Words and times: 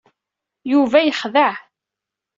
Yuba 0.71 0.99
yexdeɛ. 1.01 1.53